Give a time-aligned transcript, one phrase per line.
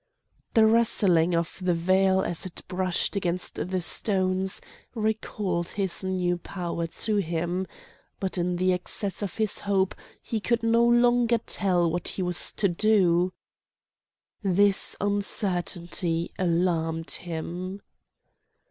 [0.55, 4.59] The rustling of the veil as it brushed against the stones
[4.95, 7.67] recalled his new power to him;
[8.19, 12.51] but in the excess of his hope he could no longer tell what he was
[12.53, 13.31] to do;
[14.41, 17.79] this uncertainty alarmed him.